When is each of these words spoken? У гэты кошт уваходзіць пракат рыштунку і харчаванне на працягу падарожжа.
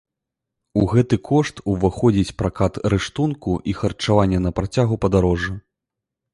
У 0.83 0.85
гэты 0.93 1.19
кошт 1.29 1.61
уваходзіць 1.73 2.35
пракат 2.41 2.81
рыштунку 2.95 3.53
і 3.69 3.77
харчаванне 3.83 4.39
на 4.49 4.57
працягу 4.61 4.95
падарожжа. 5.07 5.53